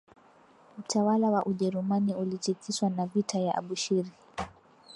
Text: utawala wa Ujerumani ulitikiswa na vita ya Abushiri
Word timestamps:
utawala 0.79 1.29
wa 1.29 1.45
Ujerumani 1.45 2.15
ulitikiswa 2.15 2.89
na 2.89 3.05
vita 3.05 3.39
ya 3.39 3.55
Abushiri 3.55 4.11